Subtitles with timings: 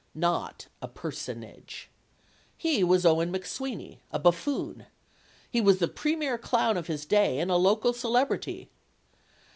[0.15, 1.87] Not a "personage."
[2.57, 4.87] He was Owen McSwinney, a buffoon.
[5.47, 8.71] He was the premier clown of his day and a local celebrity.